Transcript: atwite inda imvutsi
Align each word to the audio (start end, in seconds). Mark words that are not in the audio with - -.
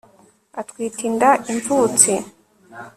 atwite 0.61 1.01
inda 1.09 1.29
imvutsi 1.51 2.13